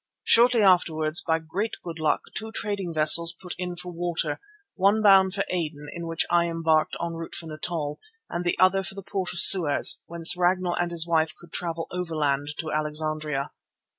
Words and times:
Shortly 0.23 0.63
afterwards, 0.63 1.21
by 1.21 1.37
great 1.37 1.75
good 1.83 1.99
luck, 1.99 2.21
two 2.33 2.51
trading 2.51 2.91
vessels 2.91 3.33
put 3.39 3.53
in 3.59 3.75
for 3.75 3.91
water, 3.91 4.39
one 4.73 5.03
bound 5.03 5.35
for 5.35 5.43
Aden, 5.51 5.89
in 5.93 6.07
which 6.07 6.25
I 6.31 6.45
embarked 6.47 6.97
en 6.99 7.13
route 7.13 7.35
for 7.35 7.45
Natal, 7.45 7.99
and 8.27 8.43
the 8.43 8.57
other 8.57 8.81
for 8.81 8.95
the 8.95 9.03
port 9.03 9.31
of 9.31 9.37
Suez, 9.39 10.01
whence 10.07 10.35
Ragnall 10.35 10.73
and 10.73 10.89
his 10.89 11.05
wife 11.07 11.35
could 11.39 11.51
travel 11.53 11.85
overland 11.91 12.49
to 12.57 12.71
Alexandria. 12.71 13.51